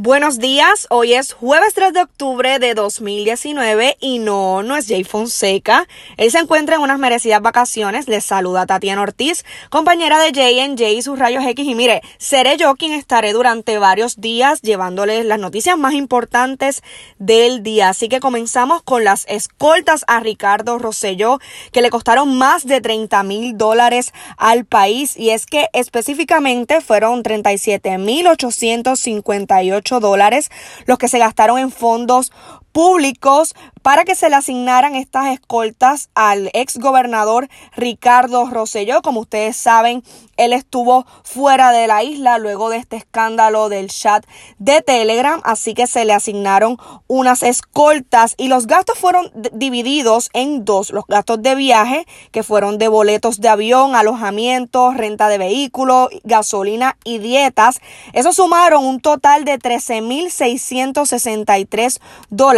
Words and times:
Buenos 0.00 0.38
días, 0.38 0.86
hoy 0.90 1.14
es 1.14 1.32
jueves 1.32 1.74
3 1.74 1.92
de 1.92 2.02
octubre 2.02 2.60
de 2.60 2.74
2019 2.74 3.96
y 3.98 4.20
no, 4.20 4.62
no 4.62 4.76
es 4.76 4.86
Jay 4.86 5.02
Fonseca. 5.02 5.88
Él 6.16 6.30
se 6.30 6.38
encuentra 6.38 6.76
en 6.76 6.82
unas 6.82 7.00
merecidas 7.00 7.42
vacaciones. 7.42 8.06
Les 8.06 8.24
saluda 8.24 8.64
Tatiana 8.64 9.02
Ortiz, 9.02 9.44
compañera 9.70 10.20
de 10.20 10.30
Jay 10.32 10.60
en 10.60 10.78
Jay 10.78 10.98
y 10.98 11.02
sus 11.02 11.18
rayos 11.18 11.44
X. 11.44 11.66
Y 11.66 11.74
mire, 11.74 12.00
seré 12.16 12.56
yo 12.56 12.76
quien 12.76 12.92
estaré 12.92 13.32
durante 13.32 13.78
varios 13.78 14.20
días 14.20 14.62
llevándoles 14.62 15.26
las 15.26 15.40
noticias 15.40 15.76
más 15.76 15.94
importantes 15.94 16.84
del 17.18 17.64
día. 17.64 17.88
Así 17.88 18.08
que 18.08 18.20
comenzamos 18.20 18.84
con 18.84 19.02
las 19.02 19.26
escoltas 19.28 20.04
a 20.06 20.20
Ricardo 20.20 20.78
Rosselló, 20.78 21.40
que 21.72 21.82
le 21.82 21.90
costaron 21.90 22.38
más 22.38 22.64
de 22.68 22.80
30 22.80 23.24
mil 23.24 23.58
dólares 23.58 24.12
al 24.36 24.64
país. 24.64 25.16
Y 25.16 25.30
es 25.30 25.44
que 25.44 25.66
específicamente 25.72 26.82
fueron 26.82 27.24
37 27.24 27.98
mil 27.98 28.28
858 28.28 29.87
dólares 29.90 30.50
los 30.86 30.98
que 30.98 31.08
se 31.08 31.18
gastaron 31.18 31.58
en 31.58 31.70
fondos 31.70 32.32
públicos 32.72 33.54
para 33.82 34.04
que 34.04 34.14
se 34.14 34.28
le 34.28 34.36
asignaran 34.36 34.94
estas 34.94 35.28
escoltas 35.28 36.10
al 36.14 36.50
ex 36.52 36.78
gobernador 36.78 37.48
Ricardo 37.74 38.48
Rosselló. 38.50 39.02
Como 39.02 39.20
ustedes 39.20 39.56
saben, 39.56 40.02
él 40.36 40.52
estuvo 40.52 41.06
fuera 41.24 41.72
de 41.72 41.86
la 41.86 42.02
isla 42.02 42.38
luego 42.38 42.70
de 42.70 42.76
este 42.76 42.96
escándalo 42.96 43.68
del 43.68 43.88
chat 43.88 44.24
de 44.58 44.82
Telegram, 44.82 45.40
así 45.44 45.74
que 45.74 45.86
se 45.86 46.04
le 46.04 46.12
asignaron 46.12 46.76
unas 47.06 47.42
escoltas 47.42 48.34
y 48.36 48.48
los 48.48 48.66
gastos 48.66 48.98
fueron 48.98 49.30
divididos 49.52 50.30
en 50.32 50.64
dos, 50.64 50.90
los 50.90 51.04
gastos 51.06 51.42
de 51.42 51.54
viaje, 51.54 52.06
que 52.30 52.42
fueron 52.42 52.78
de 52.78 52.88
boletos 52.88 53.40
de 53.40 53.48
avión, 53.48 53.94
alojamiento, 53.94 54.92
renta 54.92 55.28
de 55.28 55.38
vehículos, 55.38 56.08
gasolina 56.24 56.96
y 57.04 57.18
dietas. 57.18 57.80
Eso 58.12 58.32
sumaron 58.32 58.84
un 58.84 59.00
total 59.00 59.44
de 59.44 59.58
13.663 59.58 62.00
dólares, 62.30 62.57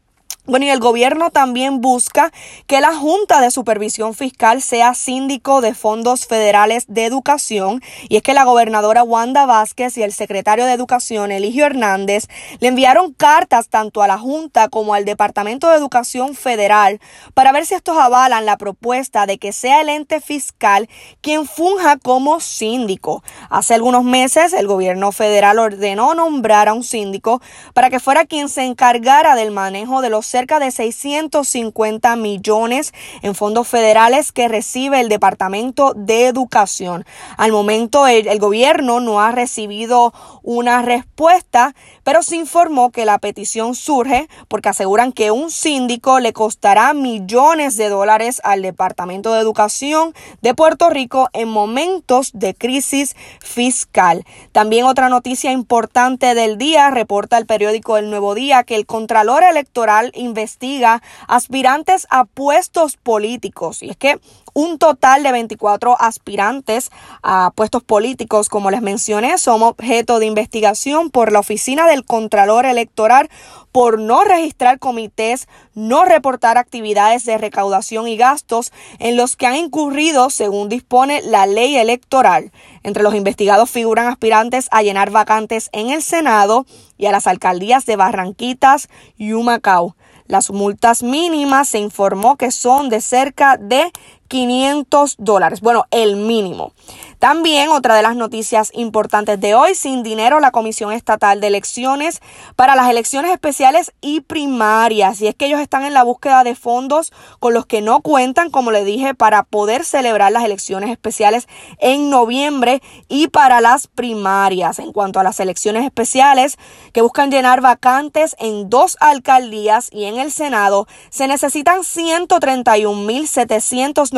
Bueno, 0.45 0.66
y 0.66 0.69
el 0.72 0.81
gobierno 0.81 1.31
también 1.31 1.80
busca 1.80 2.33
que 2.67 2.81
la 2.81 2.94
Junta 2.94 3.39
de 3.39 3.49
Supervisión 3.49 4.13
Fiscal 4.13 4.61
sea 4.61 4.94
síndico 4.94 5.61
de 5.61 5.73
fondos 5.73 6.27
federales 6.27 6.83
de 6.89 7.05
educación. 7.05 7.81
Y 8.09 8.17
es 8.17 8.23
que 8.23 8.33
la 8.33 8.44
gobernadora 8.44 9.03
Wanda 9.03 9.45
Vázquez 9.45 9.97
y 9.97 10.03
el 10.03 10.11
secretario 10.11 10.66
de 10.66 10.73
Educación, 10.73 11.31
Eligio 11.31 11.66
Hernández, 11.66 12.27
le 12.59 12.67
enviaron 12.67 13.13
cartas 13.13 13.69
tanto 13.69 14.03
a 14.03 14.08
la 14.08 14.17
Junta 14.17 14.67
como 14.67 14.94
al 14.94 15.05
Departamento 15.05 15.69
de 15.69 15.77
Educación 15.77 16.35
Federal 16.35 17.00
para 17.33 17.53
ver 17.53 17.66
si 17.66 17.75
estos 17.75 17.97
avalan 17.97 18.45
la 18.45 18.57
propuesta 18.57 19.25
de 19.25 19.38
que 19.38 19.53
sea 19.53 19.80
el 19.80 19.88
ente 19.88 20.19
fiscal 20.19 20.89
quien 21.22 21.47
funja 21.47 21.95
como 21.95 22.41
síndico. 22.41 23.23
Hace 23.50 23.75
algunos 23.75 24.03
meses 24.03 24.52
el 24.52 24.67
gobierno 24.67 25.13
federal 25.13 25.57
ordenó 25.57 26.16
nombrar 26.16 26.67
a 26.67 26.73
un 26.73 26.83
síndico 26.83 27.41
para 27.73 27.89
que 27.89 28.02
fuera 28.02 28.25
quien 28.25 28.50
se 28.50 28.63
encargara 28.63 29.35
del 29.35 29.52
manejo 29.52 30.02
de 30.02 30.09
los 30.09 30.32
cerca 30.33 30.57
de 30.57 30.71
650 30.71 32.15
millones 32.15 32.91
en 33.21 33.35
fondos 33.35 33.67
federales 33.67 34.31
que 34.31 34.47
recibe 34.47 34.99
el 34.99 35.07
Departamento 35.07 35.93
de 35.95 36.25
Educación. 36.25 37.05
Al 37.37 37.51
momento 37.51 38.07
el, 38.07 38.39
gobierno 38.39 38.99
no 38.99 39.21
ha 39.21 39.31
recibido 39.31 40.11
una 40.41 40.81
respuesta, 40.81 41.75
pero 42.03 42.23
se 42.23 42.35
informó 42.35 42.89
que 42.89 43.05
la 43.05 43.19
petición 43.19 43.75
surge 43.75 44.27
porque 44.47 44.69
aseguran 44.69 45.11
que 45.11 45.29
un 45.29 45.51
síndico 45.51 46.19
le 46.19 46.33
costará 46.33 46.95
millones 46.95 47.77
de 47.77 47.89
dólares 47.89 48.41
al 48.43 48.63
Departamento 48.63 49.33
de 49.33 49.39
Educación 49.39 50.16
de 50.41 50.55
Puerto 50.55 50.89
Rico 50.89 51.29
en 51.33 51.47
momentos 51.47 52.31
de 52.33 52.55
crisis 52.55 53.16
fiscal. 53.39 54.25
También 54.51 54.85
otra 54.85 55.09
noticia 55.09 55.51
importante 55.51 56.33
del 56.33 56.57
día 56.57 56.89
reporta 56.89 57.38
el 57.38 57.45
periódico 57.45 57.97
El 57.97 58.09
Nuevo 58.09 58.33
Día 58.33 58.63
que 58.63 58.75
el 58.75 58.88
Contralor 58.88 59.43
Electoral 59.43 60.11
investiga 60.23 61.01
aspirantes 61.28 62.07
a 62.09 62.25
puestos 62.25 62.97
políticos. 62.97 63.84
Y 63.84 63.89
es 63.89 63.97
que 63.97 64.19
un 64.53 64.78
total 64.78 65.23
de 65.23 65.31
24 65.31 66.00
aspirantes 66.00 66.91
a 67.23 67.51
puestos 67.56 67.84
políticos, 67.84 68.50
como 68.50 68.72
les 68.72 68.81
mencioné, 68.81 69.38
son 69.38 69.63
objeto 69.63 70.19
de 70.19 70.28
investigación 70.28 71.09
por 71.09 71.31
la 71.31 71.39
Oficina 71.39 71.88
del 71.88 72.06
Contralor 72.06 72.66
Electoral 72.66 73.29
por 73.72 74.00
no 74.00 74.23
registrar 74.23 74.78
comités, 74.78 75.47
no 75.73 76.06
reportar 76.06 76.59
actividades 76.59 77.25
de 77.25 77.40
recaudación 77.40 78.07
y 78.07 78.16
gastos 78.16 78.72
en 79.00 79.17
los 79.17 79.35
que 79.35 79.47
han 79.47 79.55
incurrido 79.55 80.29
según 80.29 80.69
dispone 80.69 81.23
la 81.23 81.47
ley 81.47 81.75
electoral. 81.78 82.51
Entre 82.84 83.01
los 83.01 83.16
investigados 83.16 83.72
figuran 83.72 84.05
aspirantes 84.05 84.67
a 84.72 84.84
llenar 84.84 85.09
vacantes 85.09 85.69
en 85.72 85.90
el 85.90 86.03
Senado 86.03 86.67
y 87.00 87.07
a 87.07 87.11
las 87.11 87.25
alcaldías 87.25 87.88
de 87.88 87.95
Barranquitas 87.95 88.90
y 89.17 89.34
Humacao. 89.34 89.95
Las 90.28 90.51
multas 90.51 91.03
mínimas 91.03 91.69
se 91.69 91.79
informó 91.79 92.38
que 92.38 92.51
son 92.51 92.89
de 92.89 93.01
cerca 93.01 93.57
de 93.57 93.91
500 94.33 95.17
dólares. 95.19 95.61
Bueno, 95.61 95.85
el 95.91 96.16
mínimo. 96.16 96.73
También 97.19 97.69
otra 97.69 97.95
de 97.95 98.01
las 98.01 98.16
noticias 98.16 98.71
importantes 98.73 99.39
de 99.39 99.53
hoy, 99.53 99.75
sin 99.75 100.01
dinero 100.01 100.39
la 100.39 100.49
Comisión 100.49 100.91
Estatal 100.91 101.39
de 101.39 101.47
Elecciones 101.47 102.19
para 102.55 102.75
las 102.75 102.89
elecciones 102.89 103.31
especiales 103.31 103.93
y 104.01 104.22
primarias. 104.22 105.22
Y 105.22 105.27
es 105.27 105.35
que 105.35 105.45
ellos 105.45 105.59
están 105.59 105.85
en 105.85 105.93
la 105.93 106.01
búsqueda 106.01 106.43
de 106.43 106.55
fondos 106.55 107.13
con 107.39 107.53
los 107.53 107.67
que 107.67 107.81
no 107.81 108.01
cuentan, 108.01 108.49
como 108.49 108.72
le 108.72 108.83
dije, 108.83 109.13
para 109.13 109.43
poder 109.43 109.85
celebrar 109.85 110.31
las 110.31 110.43
elecciones 110.43 110.89
especiales 110.89 111.47
en 111.77 112.09
noviembre 112.09 112.81
y 113.07 113.27
para 113.27 113.61
las 113.61 113.85
primarias. 113.85 114.79
En 114.79 114.91
cuanto 114.93 115.19
a 115.19 115.23
las 115.23 115.39
elecciones 115.39 115.85
especiales 115.85 116.57
que 116.91 117.03
buscan 117.03 117.29
llenar 117.29 117.61
vacantes 117.61 118.35
en 118.39 118.67
dos 118.67 118.97
alcaldías 118.99 119.89
y 119.91 120.05
en 120.05 120.17
el 120.17 120.31
Senado, 120.31 120.88
se 121.11 121.27
necesitan 121.27 121.83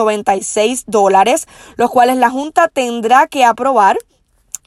131.796 0.05 0.83
dólares, 0.87 1.47
los 1.75 1.89
cuales 1.89 2.17
la 2.17 2.29
Junta 2.29 2.67
tendrá 2.67 3.27
que 3.27 3.43
aprobar 3.45 3.97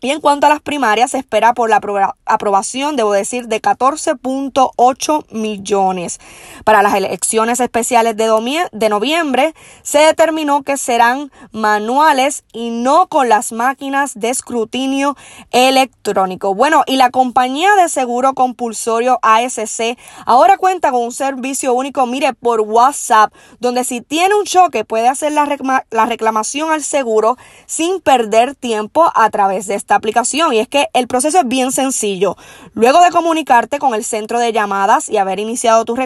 y 0.00 0.10
en 0.10 0.20
cuanto 0.20 0.46
a 0.46 0.50
las 0.50 0.60
primarias, 0.60 1.10
se 1.10 1.18
espera 1.18 1.54
por 1.54 1.68
la 1.68 1.80
aprobación, 2.24 2.96
debo 2.96 3.12
decir, 3.12 3.48
de 3.48 3.60
14.8 3.60 5.24
millones. 5.30 6.20
Para 6.64 6.82
las 6.82 6.94
elecciones 6.94 7.58
especiales 7.60 8.16
de, 8.16 8.68
de 8.70 8.88
noviembre, 8.88 9.54
se 9.82 9.98
determinó 9.98 10.62
que 10.62 10.76
serán 10.76 11.32
manuales 11.50 12.44
y 12.52 12.70
no 12.70 13.08
con 13.08 13.28
las 13.28 13.50
máquinas 13.50 14.12
de 14.14 14.30
escrutinio 14.30 15.16
electrónico. 15.50 16.54
Bueno, 16.54 16.84
y 16.86 16.96
la 16.96 17.10
compañía 17.10 17.74
de 17.74 17.88
seguro 17.88 18.34
compulsorio 18.34 19.18
ASC 19.22 19.98
ahora 20.26 20.58
cuenta 20.58 20.92
con 20.92 21.02
un 21.02 21.12
servicio 21.12 21.72
único, 21.74 22.06
mire, 22.06 22.34
por 22.34 22.60
WhatsApp, 22.60 23.32
donde 23.58 23.82
si 23.82 24.00
tiene 24.00 24.34
un 24.36 24.44
choque 24.44 24.84
puede 24.84 25.08
hacer 25.08 25.32
la, 25.32 25.84
la 25.90 26.06
reclamación 26.06 26.70
al 26.70 26.84
seguro 26.84 27.36
sin 27.66 28.00
perder 28.00 28.54
tiempo 28.54 29.10
a 29.14 29.30
través 29.30 29.66
de 29.66 29.74
este 29.74 29.87
aplicación 29.94 30.52
y 30.52 30.58
es 30.58 30.68
que 30.68 30.88
el 30.94 31.08
proceso 31.08 31.38
es 31.38 31.48
bien 31.48 31.72
sencillo. 31.72 32.36
Luego 32.74 33.00
de 33.00 33.10
comunicarte 33.10 33.78
con 33.78 33.94
el 33.94 34.04
centro 34.04 34.38
de 34.38 34.52
llamadas 34.52 35.08
y 35.08 35.16
haber 35.16 35.40
iniciado 35.40 35.84
tu, 35.84 35.96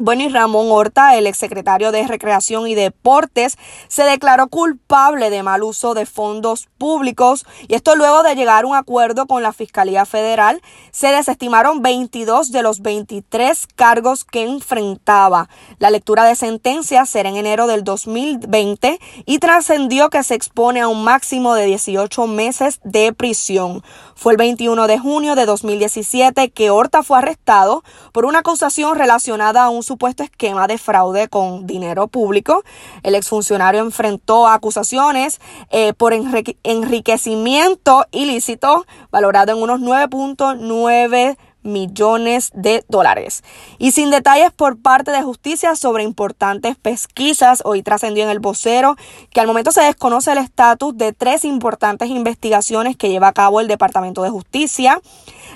Bueno, 0.00 0.22
y 0.22 0.28
Ramón 0.28 0.68
Horta, 0.70 1.16
el 1.16 1.26
exsecretario 1.26 1.90
de 1.90 2.06
Recreación 2.06 2.68
y 2.68 2.76
Deportes, 2.76 3.58
se 3.88 4.04
declaró 4.04 4.46
culpable 4.46 5.28
de 5.28 5.42
mal 5.42 5.64
uso 5.64 5.94
de 5.94 6.06
fondos 6.06 6.68
públicos 6.78 7.44
y 7.66 7.74
esto 7.74 7.96
luego 7.96 8.22
de 8.22 8.36
llegar 8.36 8.62
a 8.62 8.66
un 8.68 8.76
acuerdo 8.76 9.26
con 9.26 9.42
la 9.42 9.52
Fiscalía 9.52 10.06
Federal. 10.06 10.62
Se 10.92 11.08
desestimaron 11.08 11.82
22 11.82 12.52
de 12.52 12.62
los 12.62 12.80
23 12.80 13.66
cargos 13.74 14.24
que 14.24 14.44
enfrentaba. 14.44 15.48
La 15.80 15.90
lectura 15.90 16.22
de 16.22 16.36
sentencia 16.36 17.04
será 17.04 17.30
en 17.30 17.36
enero 17.36 17.66
del 17.66 17.82
2020 17.82 19.00
y 19.26 19.38
trascendió 19.40 20.10
que 20.10 20.22
se 20.22 20.36
expone 20.36 20.80
a 20.80 20.86
un 20.86 21.02
máximo 21.02 21.54
de 21.54 21.66
18 21.66 22.28
meses 22.28 22.78
de 22.84 23.12
prisión. 23.12 23.82
Fue 24.14 24.32
el 24.32 24.36
21 24.36 24.86
de 24.86 24.98
junio 25.00 25.34
de 25.34 25.44
2017 25.44 26.50
que 26.50 26.70
Horta 26.70 27.02
fue 27.02 27.18
arrestado 27.18 27.82
por 28.12 28.26
una 28.26 28.40
acusación 28.40 28.96
relacionada 28.96 29.64
a 29.64 29.70
un 29.70 29.87
supuesto 29.88 30.22
esquema 30.22 30.68
de 30.68 30.78
fraude 30.78 31.26
con 31.26 31.66
dinero 31.66 32.06
público. 32.06 32.62
El 33.02 33.16
exfuncionario 33.16 33.80
enfrentó 33.80 34.46
acusaciones 34.46 35.40
eh, 35.70 35.94
por 35.94 36.12
enriquecimiento 36.12 38.06
ilícito 38.12 38.86
valorado 39.10 39.52
en 39.52 39.62
unos 39.62 39.80
9.9 39.80 41.36
millones 41.68 42.50
de 42.54 42.84
dólares. 42.88 43.44
Y 43.78 43.92
sin 43.92 44.10
detalles 44.10 44.50
por 44.52 44.80
parte 44.80 45.10
de 45.10 45.22
justicia 45.22 45.76
sobre 45.76 46.02
importantes 46.02 46.76
pesquisas, 46.76 47.62
hoy 47.64 47.82
trascendió 47.82 48.24
en 48.24 48.30
el 48.30 48.40
vocero 48.40 48.96
que 49.30 49.40
al 49.40 49.46
momento 49.46 49.70
se 49.72 49.82
desconoce 49.82 50.32
el 50.32 50.38
estatus 50.38 50.96
de 50.96 51.12
tres 51.12 51.44
importantes 51.44 52.08
investigaciones 52.08 52.96
que 52.96 53.10
lleva 53.10 53.28
a 53.28 53.32
cabo 53.32 53.60
el 53.60 53.68
Departamento 53.68 54.22
de 54.22 54.30
Justicia. 54.30 55.00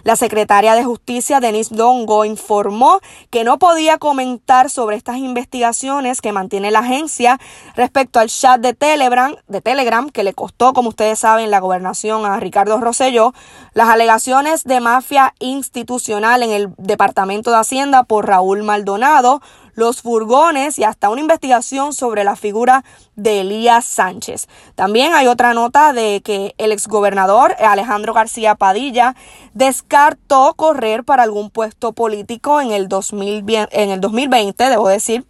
La 0.04 0.16
secretaria 0.16 0.74
de 0.74 0.84
Justicia, 0.84 1.38
Denise 1.38 1.74
Dongo, 1.74 2.24
informó 2.24 3.00
que 3.30 3.44
no 3.44 3.58
podía 3.58 3.98
comentar 3.98 4.68
sobre 4.68 4.96
estas 4.96 5.16
investigaciones 5.16 6.20
que 6.20 6.32
mantiene 6.32 6.70
la 6.70 6.80
agencia 6.80 7.38
respecto 7.76 8.18
al 8.18 8.28
chat 8.28 8.60
de 8.60 8.74
Telegram, 8.74 9.36
de 9.46 9.60
Telegram 9.60 10.10
que 10.10 10.24
le 10.24 10.34
costó, 10.34 10.72
como 10.72 10.88
ustedes 10.88 11.20
saben, 11.20 11.50
la 11.50 11.60
gobernación 11.60 12.26
a 12.26 12.40
Ricardo 12.40 12.80
Rosselló, 12.80 13.32
las 13.74 13.88
alegaciones 13.88 14.64
de 14.64 14.80
mafia 14.80 15.34
institucional 15.38 16.01
en 16.08 16.50
el 16.50 16.74
Departamento 16.78 17.50
de 17.50 17.58
Hacienda 17.58 18.02
por 18.02 18.26
Raúl 18.26 18.62
Maldonado, 18.62 19.40
los 19.74 20.02
furgones 20.02 20.78
y 20.78 20.84
hasta 20.84 21.08
una 21.08 21.20
investigación 21.20 21.92
sobre 21.92 22.24
la 22.24 22.36
figura 22.36 22.84
de 23.16 23.40
Elías 23.40 23.84
Sánchez. 23.84 24.48
También 24.74 25.14
hay 25.14 25.28
otra 25.28 25.54
nota 25.54 25.92
de 25.92 26.20
que 26.22 26.54
el 26.58 26.72
exgobernador 26.72 27.54
Alejandro 27.58 28.12
García 28.12 28.54
Padilla 28.54 29.14
descartó 29.54 30.54
correr 30.54 31.04
para 31.04 31.22
algún 31.22 31.50
puesto 31.50 31.92
político 31.92 32.60
en 32.60 32.72
el, 32.72 32.88
2000, 32.88 33.44
en 33.70 33.90
el 33.90 34.00
2020, 34.00 34.68
debo 34.68 34.88
decir, 34.88 35.24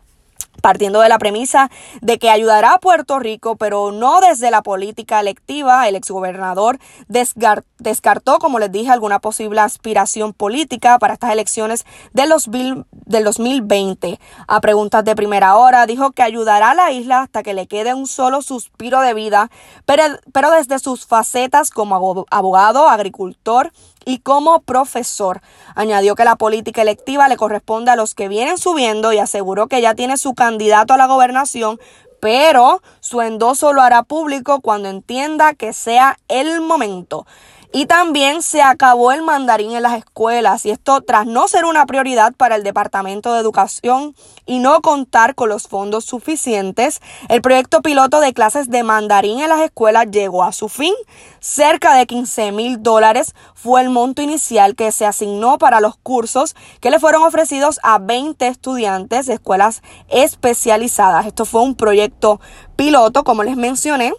partiendo 0.61 1.01
de 1.01 1.09
la 1.09 1.19
premisa 1.19 1.71
de 2.01 2.19
que 2.19 2.31
ayudará 2.31 2.75
a 2.75 2.79
Puerto 2.79 3.19
Rico, 3.19 3.57
pero 3.57 3.93
no 3.93 4.21
desde 4.21 4.51
la 4.51 4.63
política 4.63 5.21
electiva. 5.21 5.89
El 5.89 5.97
exgobernador 5.97 6.79
descartó, 7.09 8.39
como 8.39 8.59
les 8.59 8.71
dije, 8.71 8.91
alguna 8.91 9.19
posible 9.19 9.61
aspiración 9.61 10.33
política 10.33 10.99
para 10.99 11.15
estas 11.15 11.33
elecciones 11.33 11.85
del, 12.13 12.31
2020. 12.31 14.21
A 14.47 14.61
preguntas 14.61 15.05
de 15.05 15.17
primera 15.17 15.57
hora, 15.57 15.87
dijo 15.87 16.13
que 16.13 16.23
ayudará 16.23 16.71
a 16.71 16.75
la 16.75 16.93
isla 16.93 17.23
hasta 17.23 17.43
que 17.43 17.55
le 17.55 17.67
quede 17.67 17.95
un 17.95 18.07
solo 18.07 18.43
suspiro 18.43 19.01
de 19.01 19.15
vida, 19.15 19.51
pero, 19.87 20.05
pero 20.33 20.51
desde 20.51 20.79
sus 20.79 21.07
facetas 21.07 21.71
como 21.71 22.27
abogado, 22.31 22.89
agricultor, 22.89 23.73
y 24.05 24.19
como 24.19 24.61
profesor. 24.61 25.41
Añadió 25.75 26.15
que 26.15 26.25
la 26.25 26.37
política 26.37 26.83
electiva 26.83 27.29
le 27.29 27.37
corresponde 27.37 27.91
a 27.91 27.97
los 27.97 28.15
que 28.15 28.29
vienen 28.29 28.59
subiendo 28.59 29.13
y 29.13 29.19
aseguró 29.19 29.67
que 29.67 29.81
ya 29.81 29.95
tiene 29.95 30.17
su 30.17 30.35
candidato 30.43 30.93
a 30.93 30.97
la 30.97 31.07
gobernación, 31.07 31.79
pero 32.21 32.83
su 32.99 33.23
endoso 33.23 33.73
lo 33.73 33.81
hará 33.81 34.03
público 34.03 34.61
cuando 34.61 34.89
entienda 34.89 35.55
que 35.55 35.73
sea 35.73 36.19
el 36.27 36.61
momento. 36.61 37.27
Y 37.75 37.87
también 37.87 38.43
se 38.43 38.61
acabó 38.61 39.13
el 39.13 39.23
mandarín 39.23 39.73
en 39.73 39.83
las 39.83 39.97
escuelas 39.97 40.67
y 40.67 40.71
esto 40.71 41.01
tras 41.01 41.27
no 41.27 41.49
ser 41.49 41.65
una 41.65 41.87
prioridad 41.87 42.35
para 42.35 42.57
el 42.57 42.65
Departamento 42.65 43.33
de 43.33 43.41
Educación 43.41 44.15
y 44.45 44.59
no 44.59 44.83
contar 44.83 45.35
con 45.35 45.49
los 45.49 45.69
fondos 45.69 46.05
suficientes, 46.05 47.01
el 47.31 47.41
proyecto 47.41 47.81
piloto 47.81 48.21
de 48.21 48.35
clases 48.35 48.69
de 48.69 48.83
mandarín 48.83 49.41
en 49.41 49.49
las 49.49 49.63
escuelas 49.63 50.11
llegó 50.11 50.45
a 50.45 50.53
su 50.53 50.69
fin. 50.69 50.93
Cerca 51.41 51.95
de 51.95 52.07
15 52.07 52.53
mil 52.53 52.83
dólares 52.83 53.35
fue 53.55 53.81
el 53.81 53.89
monto 53.89 54.21
inicial 54.21 54.75
que 54.75 54.93
se 54.93 55.07
asignó 55.07 55.57
para 55.57 55.81
los 55.81 55.97
cursos 55.97 56.55
que 56.81 56.91
le 56.91 57.01
fueron 57.01 57.23
ofrecidos 57.23 57.81
a 57.83 57.99
20 57.99 58.49
estudiantes 58.49 59.25
de 59.25 59.35
escuelas 59.35 59.83
especializadas. 60.09 61.25
Esto 61.25 61.47
fue 61.47 61.63
un 61.63 61.75
proyecto 61.75 62.39
piloto, 62.77 63.25
como 63.25 63.45
les 63.45 63.57
mencioné 63.57 64.13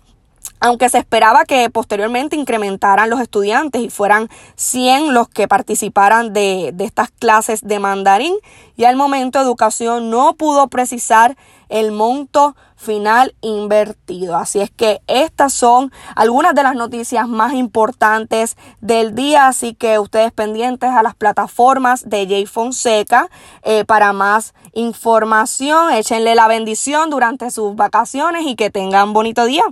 aunque 0.64 0.88
se 0.88 0.98
esperaba 0.98 1.44
que 1.44 1.70
posteriormente 1.70 2.38
incrementaran 2.38 3.10
los 3.10 3.20
estudiantes 3.20 3.82
y 3.82 3.90
fueran 3.90 4.30
100 4.56 5.14
los 5.14 5.28
que 5.28 5.46
participaran 5.50 6.32
de, 6.32 6.74
estas 6.80 7.12
clases 7.12 7.68
de 7.68 7.80
mandarín, 7.80 8.34
y 8.78 8.86
al 8.86 8.96
momento 8.96 9.42
Educación 9.42 10.10
no 10.10 10.36
pudo 10.36 10.70
precisar 10.70 11.36
el 11.68 11.92
monto 11.92 12.56
final 12.78 13.36
invertido. 13.42 14.38
Así 14.38 14.62
es 14.62 14.72
que 14.72 15.02
estas 15.08 15.52
son 15.52 15.92
algunas 16.16 16.56
de 16.56 16.64
las 16.64 16.76
noticias 16.76 17.28
más 17.28 17.52
importantes 17.52 18.56
del 18.80 19.16
día, 19.16 19.48
así 19.48 19.74
que 19.74 20.00
ustedes 20.00 20.32
pendientes 20.32 20.92
a 20.92 21.04
las 21.04 21.14
plataformas 21.14 22.10
de 22.10 22.26
Jay 22.26 22.46
Fonseca 22.46 23.28
eh, 23.64 23.84
para 23.84 24.14
más 24.14 24.54
información, 24.72 25.92
échenle 25.92 26.36
la 26.36 26.48
bendición 26.48 27.10
durante 27.10 27.52
sus 27.52 27.76
vacaciones 27.76 28.44
y 28.46 28.56
que 28.56 28.70
tengan 28.70 29.12
bonito 29.12 29.44
día. 29.44 29.66